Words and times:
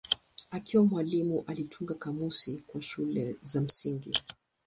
Akiwa 0.51 0.85
mwalimu 0.85 1.43
alitunga 1.47 1.93
kamusi 1.95 2.63
kwa 2.67 2.81
shule 2.81 3.35
za 3.41 3.61
msingi. 3.61 4.13